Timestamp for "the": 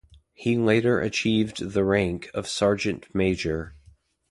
1.73-1.83